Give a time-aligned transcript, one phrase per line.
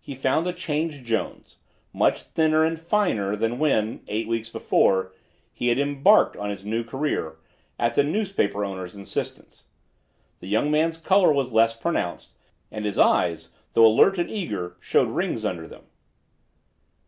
[0.00, 1.56] He found a changed Jones;
[1.92, 5.12] much thinner and "finer" than when, eight weeks before,
[5.52, 7.36] he had embarked on his new career,
[7.76, 9.64] at the newspaper owner's instance.
[10.38, 12.34] The young man's color was less pronounced,
[12.70, 15.82] and his eyes, though alert and eager, showed rings under them.